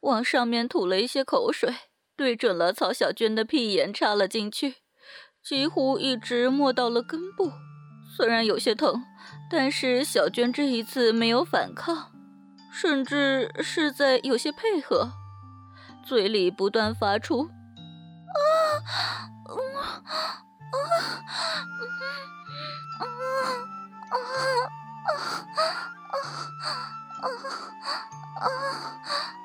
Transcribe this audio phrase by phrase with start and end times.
[0.00, 1.74] 往上面吐了一些口水，
[2.16, 4.76] 对准了曹小娟的屁眼插了进去，
[5.42, 7.52] 几乎一直没到了根部。
[8.16, 9.02] 虽然有些疼，
[9.50, 12.10] 但是小娟这一次没有反抗，
[12.72, 15.12] 甚至是在有些配合，
[16.04, 17.48] 嘴里不断发出
[18.34, 18.36] “啊，
[19.46, 19.54] 啊，
[20.04, 20.12] 啊，
[20.70, 20.76] 啊，
[22.98, 23.06] 啊，啊，啊，
[27.20, 27.26] 啊”
[28.40, 29.36] 啊啊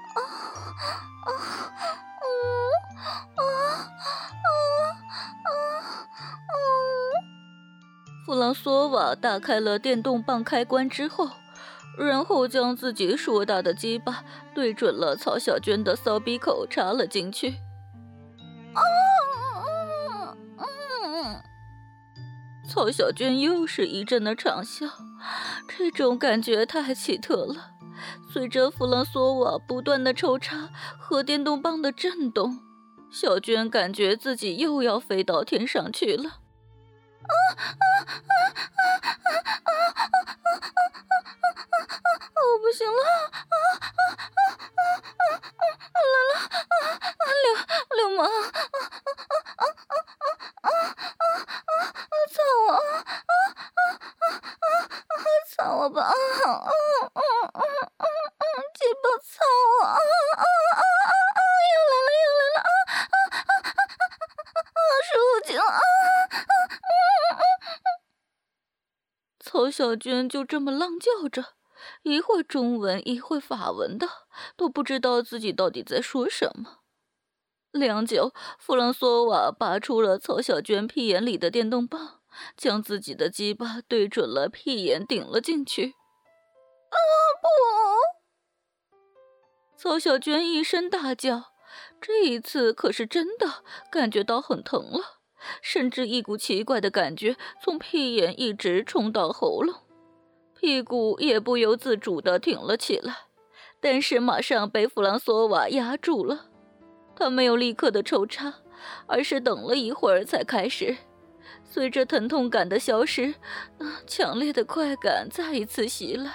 [1.25, 1.29] 啊，
[3.35, 3.39] 啊，
[8.25, 11.29] 弗朗索瓦打开了电动棒开关之后，
[11.97, 17.55] 然后将自己硕大的鸡巴对准了曹小娟的骚逼口插了进去。
[18.73, 18.81] 啊！
[22.67, 24.85] 曹小娟又是一阵的长笑，
[25.67, 27.74] 这种感觉太奇特了。
[28.31, 32.59] 随着弗朗索瓦不断的抽插和电动棒的震动，
[33.11, 36.29] 小娟感觉自己又要飞到天上去了。
[37.25, 39.31] 啊啊啊啊啊啊
[39.63, 40.59] 啊啊啊
[42.05, 42.39] 啊！
[42.45, 43.01] 我不行了！
[43.01, 44.39] 啊啊啊
[44.75, 45.63] 啊啊啊！
[45.93, 46.29] 来了！
[46.69, 46.75] 啊
[47.17, 47.47] 啊流
[47.97, 48.19] 流氓！
[48.25, 48.29] 啊
[49.55, 50.29] 啊啊啊
[50.61, 51.33] 啊啊啊
[51.65, 52.13] 啊！
[52.31, 52.69] 操我！
[52.73, 53.41] 啊啊
[53.75, 53.89] 啊
[54.61, 55.17] 啊啊！
[55.57, 56.01] 操我吧！
[56.03, 56.84] 啊啊啊啊
[69.75, 71.55] 小娟就这么浪叫着，
[72.03, 74.07] 一会中文，一会法文的，
[74.55, 76.77] 都不知道自己到底在说什么。
[77.73, 82.21] 良久，弗朗索瓦拔出了曹小娟屁眼里的电动棒，
[82.55, 85.87] 将自己的鸡巴对准了屁眼顶了进去。
[85.87, 86.95] 啊
[87.41, 88.95] 不！
[89.75, 91.51] 曹小娟一声大叫，
[91.99, 93.61] 这一次可是真的
[93.91, 95.24] 感觉到很疼了。
[95.61, 99.75] 甚至一股奇怪的感觉从屁眼一直冲到喉咙，
[100.59, 103.15] 屁股也不由自主地挺了起来，
[103.79, 106.47] 但是马上被弗朗索瓦压住了。
[107.15, 108.53] 他没有立刻的抽插，
[109.07, 110.97] 而是等了一会儿才开始。
[111.63, 113.35] 随着疼痛感的消失，
[114.05, 116.31] 强烈的快感再一次袭来，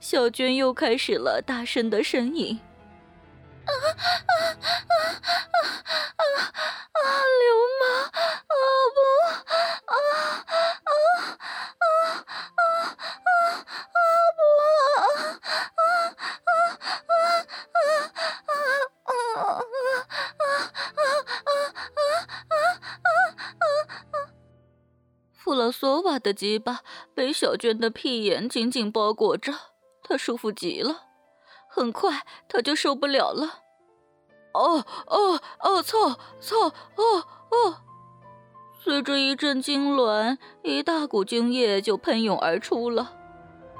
[0.00, 2.60] 小娟又开始了大声的呻吟。
[3.64, 5.02] 啊啊啊
[6.13, 6.13] 啊！
[7.04, 7.08] 啊
[7.40, 7.46] 流
[7.80, 7.82] 氓！
[8.04, 8.54] 啊
[8.94, 8.98] 不！
[9.84, 10.00] 啊啊
[10.84, 12.64] 啊啊啊
[13.92, 14.00] 啊
[14.36, 14.40] 不！
[14.64, 15.02] 啊
[15.34, 16.80] 啊啊啊
[18.64, 22.62] 啊啊啊啊啊
[23.02, 23.12] 啊
[23.60, 23.66] 啊
[24.12, 24.16] 啊！
[25.32, 26.80] 弗朗索瓦的鸡巴
[27.14, 29.52] 被小娟的屁眼紧紧包裹着，
[30.02, 31.02] 她舒服极了。
[31.68, 33.63] 很快她就受不了了，
[34.54, 35.82] 哦哦哦！
[35.82, 37.76] 操操哦哦！
[38.82, 43.12] 随着一阵痉挛，一大股精液就喷涌而出了。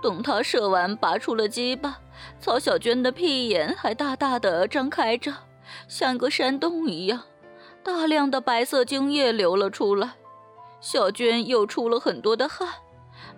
[0.03, 1.99] 等他射完，拔出了鸡巴，
[2.39, 5.33] 曹小娟的屁眼还大大的张开着，
[5.89, 7.23] 像个山洞一样，
[7.83, 10.15] 大量的白色精液流了出来。
[10.81, 12.69] 小娟又出了很多的汗，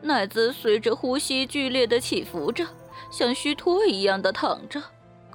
[0.01, 2.67] 奶子随着呼吸剧烈的起伏着。
[3.09, 4.83] 像虚脱一样的躺着，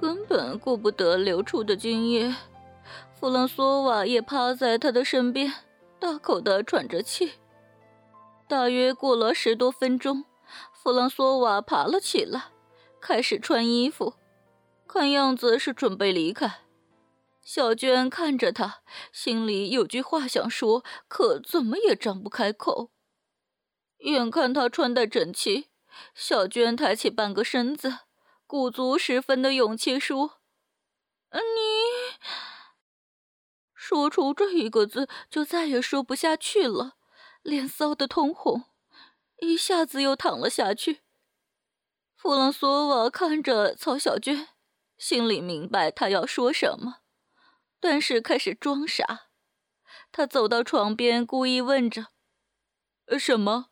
[0.02, 2.34] 根本顾不得流出的精液。
[3.14, 5.54] 弗朗索瓦也趴在他的身边，
[6.00, 7.34] 大口的喘着气。
[8.48, 10.24] 大约过了十多分钟，
[10.72, 12.46] 弗朗索瓦爬了起来，
[13.00, 14.14] 开始穿衣服，
[14.88, 16.62] 看样子是准备离开。
[17.40, 18.80] 小娟看着他，
[19.12, 22.90] 心里有句话想说，可怎么也张不开口。
[23.98, 25.68] 眼看他穿戴整齐。
[26.12, 27.98] 小娟抬起半个身子，
[28.52, 30.42] 鼓足十分的勇气说
[31.32, 32.20] ：“你……”
[33.72, 36.98] 说出这一个字，就再也说不下去了，
[37.40, 38.64] 脸臊得通红，
[39.38, 41.00] 一下子又躺了下去。
[42.14, 44.50] 弗朗索瓦看着曹小娟，
[44.98, 46.98] 心里明白他要说什么，
[47.80, 49.30] 但是开始装傻。
[50.12, 52.08] 他走到床边，故意问着
[53.18, 53.70] ：“什么？”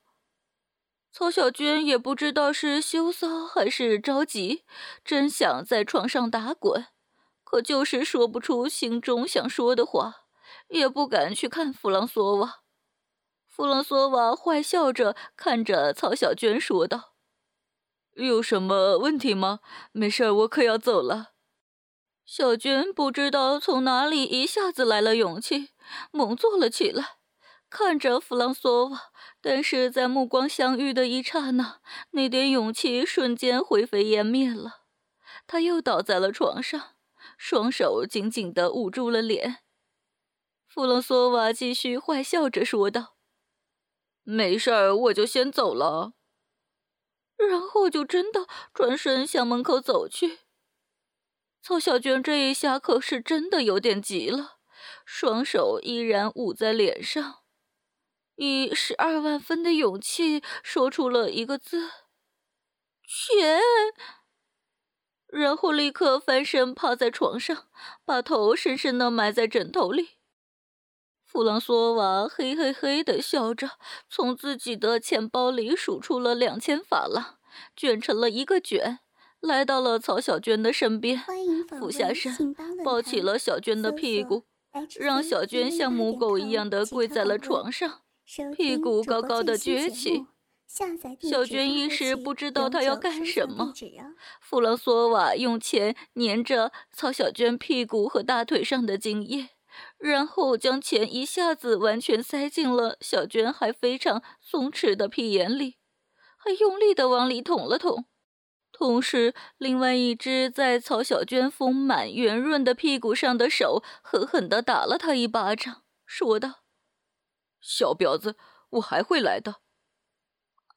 [1.13, 4.65] 曹小娟也不知道是羞臊还是着急，
[5.05, 6.87] 真想在床上打滚，
[7.43, 10.27] 可就是说不出心中想说的话，
[10.69, 12.61] 也不敢去看弗朗索瓦。
[13.49, 17.15] 弗朗索瓦坏笑着看着曹小娟说道
[18.15, 19.61] ：“有什么问题吗？
[19.93, 21.33] 没事，我可要走了。”
[22.25, 25.71] 小娟不知道从哪里一下子来了勇气，
[26.13, 27.17] 猛坐了起来，
[27.71, 29.13] 看着弗朗索瓦。
[29.41, 31.81] 但是在目光相遇的一刹那，
[32.11, 34.83] 那点勇气瞬间灰飞烟灭了。
[35.47, 36.97] 他又倒在了床上，
[37.39, 39.61] 双手紧紧地捂住了脸。
[40.67, 43.17] 弗朗索瓦继续坏笑着说道
[44.23, 46.13] ：“没事儿，我就先走了。”
[47.37, 50.41] 然后就真的转身向门口走去。
[51.63, 54.59] 曹小娟这一下可是真的有点急了，
[55.05, 57.40] 双手依然捂在脸上，
[58.41, 61.91] 以十二万分的勇气说出了一个字
[63.07, 63.61] ：“钱。”
[65.29, 67.69] 然后立刻翻身趴在床上，
[68.03, 70.13] 把头深深的埋在枕头里。
[71.27, 73.73] 弗朗索瓦嘿嘿嘿的笑着，
[74.09, 77.37] 从自己的钱包里数出了两千法郎，
[77.77, 79.01] 卷成了一个卷。
[79.41, 81.23] 来到了曹小娟的身边，
[81.79, 84.47] 俯下身，抱起了小娟的屁股，
[84.99, 88.01] 让小娟像母狗一样的跪在了床上，
[88.57, 90.27] 屁股高高的撅起。
[91.29, 93.73] 小娟一时不知道他要干什么。
[94.41, 99.49] 弗朗索瓦用钱粘着曹小娟屁股和大腿上的精液，
[99.99, 105.79] 然后将钱一下子完全塞进了小娟还非常松弛的屁眼里，
[106.37, 108.05] 还用力的往里捅了捅。
[108.71, 116.60] 同时，另外一只在曹小娟丰满圆润的屁股上的手狠狠地打了她一巴掌，说道
[117.61, 118.37] ：“小婊子，
[118.71, 119.61] 我还会来的。”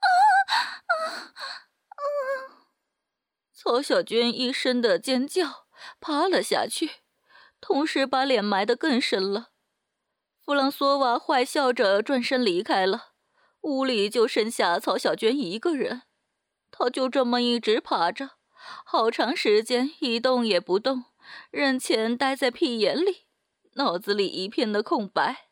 [0.04, 0.08] 啊
[0.48, 0.56] 啊
[1.90, 1.98] 啊！
[3.54, 5.68] 曹小娟一声的尖叫，
[6.00, 6.90] 趴了下去，
[7.62, 9.52] 同时把脸埋得更深了。
[10.42, 13.14] 弗朗索瓦坏笑着转身离开了，
[13.62, 16.04] 屋里就剩下曹小娟一个人。
[16.70, 18.32] 他就这么一直趴着，
[18.84, 21.06] 好长时间一动也不动，
[21.50, 23.28] 任钱待在屁眼里，
[23.76, 25.52] 脑子里一片的空白。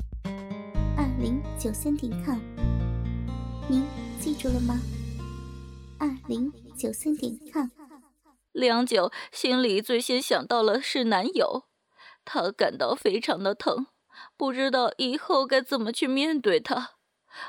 [1.21, 2.39] 零九三点 com，
[3.69, 3.85] 您
[4.19, 4.81] 记住了吗？
[5.99, 7.69] 二零九三点 com。
[8.53, 11.65] 良久，心里最先想到了是男友，
[12.25, 13.85] 他感到非常的疼，
[14.35, 16.93] 不知道以后该怎么去面对他。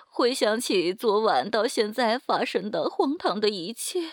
[0.06, 4.10] 回想起昨晚到现在发生的荒唐的一切，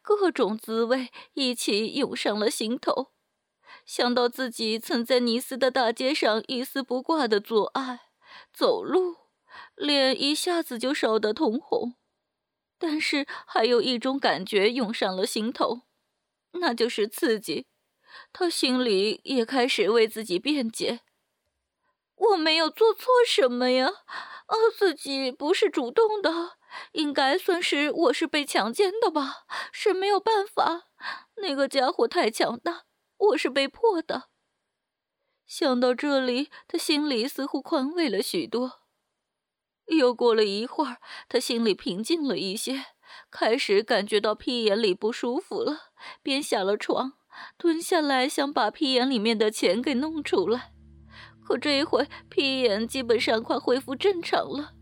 [0.00, 3.08] 各种滋味一起涌上了心头。
[3.84, 8.02] 想到自己曾在尼斯的大街上一丝不挂的做爱、
[8.52, 9.16] 走路，
[9.74, 11.96] 脸一下子就烧得通红。
[12.78, 15.82] 但是还有一种感觉涌上了心头，
[16.52, 17.66] 那就是刺激。
[18.32, 21.00] 他心里也开始为自己辩解
[22.16, 23.88] ：“我没有做错什么呀。”
[24.50, 26.58] 啊，自己不是主动的，
[26.92, 29.44] 应该算是我是被强奸的吧？
[29.70, 30.88] 是没有办法，
[31.36, 32.84] 那个家伙太强大，
[33.16, 34.30] 我是被迫的。
[35.50, 38.82] 想到这里，他心里似乎宽慰了许多。
[39.86, 40.98] 又过了一会儿，
[41.28, 42.84] 他心里平静了一些，
[43.32, 45.90] 开始感觉到屁眼里不舒服了，
[46.22, 47.14] 便下了床，
[47.58, 50.72] 蹲下来想把屁眼里面的钱给弄出来。
[51.44, 54.74] 可这一回，屁眼基本上快恢复正常了，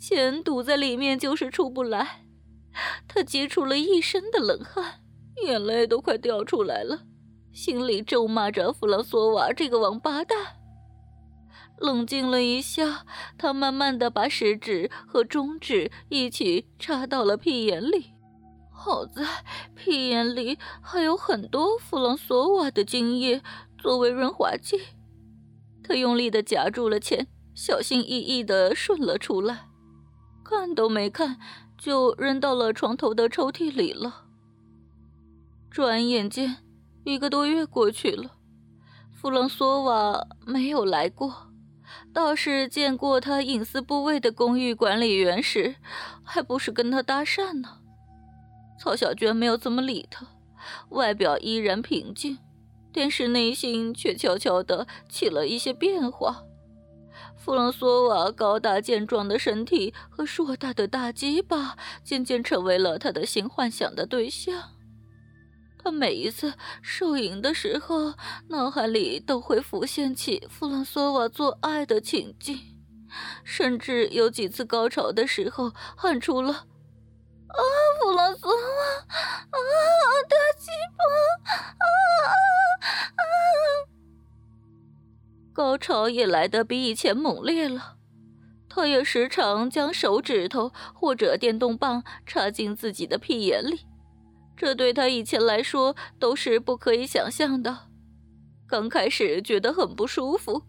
[0.00, 2.24] 钱堵在里面就是出不来。
[3.06, 5.02] 他急出了一身的冷汗，
[5.44, 7.02] 眼泪都快掉出来了，
[7.56, 10.58] 心里咒骂着弗朗索瓦这个王八蛋。
[11.78, 13.06] 冷静了一下，
[13.38, 18.12] 他慢慢的把食指和中指一起插到了屁眼里。
[18.70, 19.24] 好在
[19.74, 23.40] 屁眼里还有很多弗朗索瓦的精液
[23.78, 24.78] 作为润滑剂。
[25.82, 29.70] 他用力的夹住了钱，小心翼翼的顺了出来，
[30.44, 31.38] 看都没看
[31.78, 34.24] 就扔到了床头的抽屉里了。
[35.70, 36.58] 转眼间，
[37.06, 38.32] 一个多月过去了，
[39.12, 41.52] 弗朗索瓦没有来过，
[42.12, 45.76] 倒是见过他隐私部位的公寓管理员时，
[46.24, 47.78] 还不是跟他搭讪呢。
[48.80, 50.26] 曹小娟没有怎么理他，
[50.88, 52.38] 外表依然平静。
[52.92, 56.42] 但是内心却悄悄地起了一些变化。
[57.36, 64.75] 弗朗索瓦高大健壮的身体和硕大的大鸡巴渐渐成为了他的新幻想的对象。
[65.86, 68.14] 他每一次受淫的时候，
[68.48, 72.58] 脑海里都会浮现起弗朗索瓦做爱的情景，
[73.44, 76.52] 甚至有几次高潮的时候喊出了。
[76.52, 77.62] 啊，
[78.02, 78.56] 弗朗索瓦！
[78.56, 79.58] 啊，
[80.28, 81.04] 大鸡巴！
[81.78, 81.86] 啊
[82.26, 82.34] 啊
[83.14, 83.22] 啊！
[85.54, 87.94] 高潮也来得比以前猛烈了。
[88.68, 93.86] 他也时常将手指头或者电动棒插进自己的屁眼里，
[94.56, 97.88] 这对他以前来说都是不可以想象的。
[98.66, 100.62] 刚开始觉得很不舒服，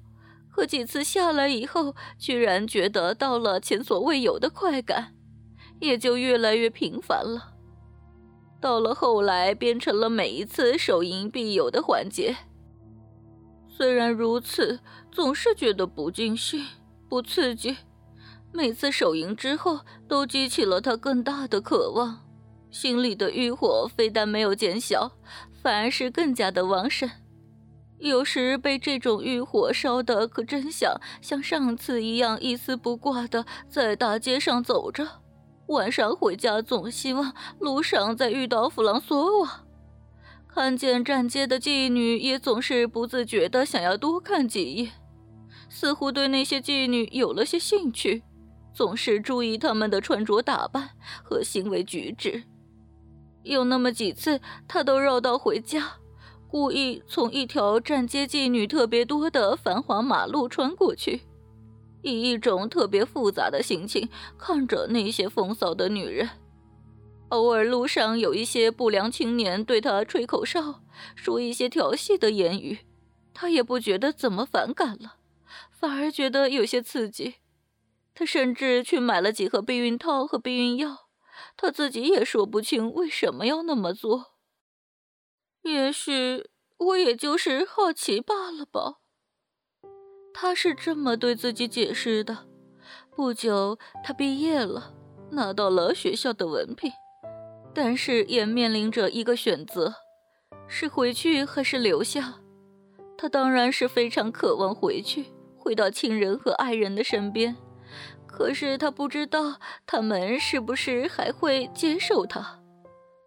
[0.54, 5.16] 可几次下来以后，居然觉得到了前所未有的快感，
[5.80, 7.54] 也就越来越频繁了。
[8.60, 12.36] 到了后来，变成了每一次手淫必有的环节。
[13.68, 14.80] 虽然如此，
[15.12, 16.66] 总是觉得不尽兴、
[17.08, 17.78] 不刺激。
[18.52, 22.27] 每次手淫之后，都激起了他更大的渴望，
[22.70, 25.12] 心里的欲火非但没有减小，
[25.62, 27.10] 反而是更加的旺盛。
[28.00, 35.08] 有时被这种欲火烧得，可真想像上次一样一丝不挂的在大街上走着。
[35.68, 39.64] 晚上回家，总希望路上再遇到弗朗索瓦。
[40.48, 44.92] 看见站街的妓女，也总是不自觉的想要多看几眼，
[45.68, 48.24] 似乎对那些妓女有了些兴趣，
[48.74, 50.92] 总是注意她们的穿着打扮
[51.24, 52.44] 和行为举止。
[53.48, 55.94] 有那么几次，他都绕道回家，
[56.48, 61.22] 故意从一条站街妓女特别多的繁华马路穿过去，
[62.02, 66.30] 以一种特别复杂的心情看着那些风骚的女人。
[67.30, 70.82] 偶尔路上有一些不良青年对他吹口哨，
[71.16, 72.80] 说一些调戏的言语，
[73.34, 75.16] 他也不觉得怎么反感了，
[75.70, 77.36] 反而觉得有些刺激。
[78.16, 81.07] 他甚至去买了几盒避孕套和避孕药，
[81.56, 84.34] 他自己也说不清为什么要那么做。
[85.64, 88.96] 也许我也就是好奇罢了吧。
[90.34, 92.48] 他是这么对自己解释的。
[93.16, 94.94] 不久，他毕业了，
[95.32, 96.92] 拿到了学校的文凭。
[97.74, 99.96] 但是也面临着一个选择，
[100.68, 102.40] 是回去还是留下。
[103.18, 105.26] 他当然是非常渴望回去，
[105.58, 107.56] 回到亲人和爱人的身边。
[108.38, 112.60] 可是他不知道他们是不是还会接受他。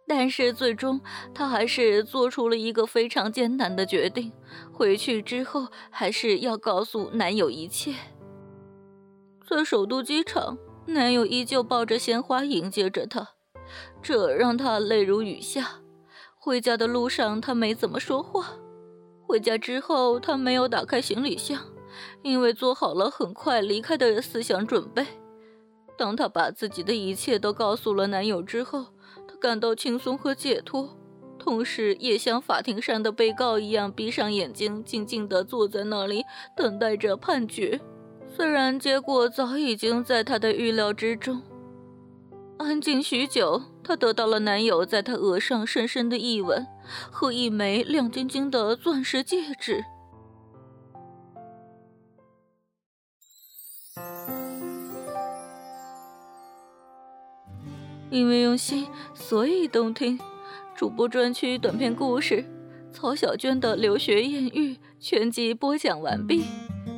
[0.06, 1.00] 但是最终，
[1.34, 4.30] 他还是做出了一个非常艰难的决定：
[4.72, 7.92] 回去之后，还是要告诉男友一切。
[9.48, 13.30] 在首都机场，男友依旧抱着鲜花迎接着她。
[14.00, 15.80] 这让他泪如雨下。
[16.36, 18.52] 回家的路上，他没怎么说话。
[19.26, 21.60] 回家之后，他没有打开行李箱，
[22.22, 25.06] 因为做好了很快离开的思想准备。
[25.98, 28.86] 当她把自己的一切都告诉了男友之后，
[29.28, 30.96] 她感到轻松和解脱，
[31.38, 36.24] 同时也像法庭上的被告一样，闭上眼睛，静静地坐在那里，
[36.56, 37.80] 等待着判决。
[38.34, 41.42] 虽然结果早已经在她的预料之中。
[42.58, 46.66] 安静许久，她得到了男友在她额上深深的一吻
[47.10, 49.82] 和一枚亮晶晶的钻石戒指。
[58.10, 60.18] 因为用心，所以动听。
[60.76, 62.36] 主播专区短篇故事
[62.90, 66.44] 《曹小娟的留学艳遇》全集播讲完毕，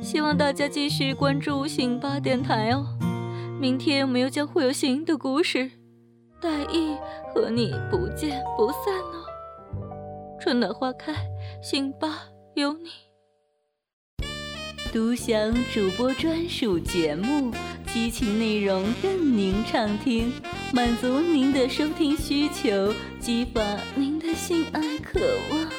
[0.01, 2.85] 希望大家继续关注辛巴电台哦。
[3.59, 5.69] 明天我们又将会有新的故事，
[6.41, 6.95] 待意
[7.33, 9.25] 和你不见不散哦。
[10.39, 11.13] 春暖花开，
[11.61, 12.23] 辛巴
[12.55, 12.89] 有你。
[14.91, 17.51] 独享主播专属节目，
[17.93, 20.33] 激情内容任您畅听，
[20.73, 23.61] 满足您的收听需求，激发
[23.95, 25.19] 您的性爱渴
[25.51, 25.69] 望，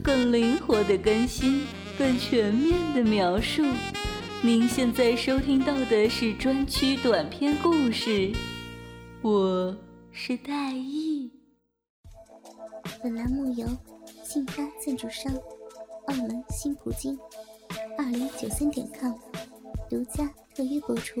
[0.00, 1.66] 更灵活的更新，
[1.98, 3.64] 更全面的描述。
[4.42, 8.30] 您现在收听到的是专区短篇故事，
[9.20, 9.76] 我
[10.12, 11.32] 是戴艺。
[13.02, 13.66] 本栏目由
[14.22, 15.34] 信发赞助商
[16.06, 17.18] 澳门新葡京
[17.98, 19.12] 二零九三点 com
[19.88, 21.20] 独家特约播出。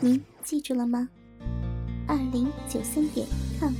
[0.00, 1.08] 您记住了吗？
[2.06, 3.26] 二零九三点
[3.58, 3.72] com。